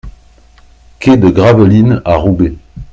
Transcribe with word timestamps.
Quai 0.99 1.15
de 1.15 1.29
Gravelines 1.29 2.01
à 2.05 2.15
Roubaix 2.15 2.55